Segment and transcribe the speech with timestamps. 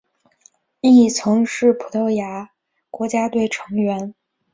[0.79, 2.49] 亦曾是葡萄牙
[2.89, 4.15] 国家队成员。